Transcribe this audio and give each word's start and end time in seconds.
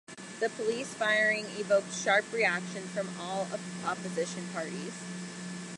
The 0.39 0.49
police 0.49 0.91
firing 0.95 1.45
evoked 1.59 1.93
sharp 1.93 2.33
reaction 2.33 2.81
from 2.87 3.07
all 3.19 3.47
opposition 3.85 4.47
parties. 4.51 4.93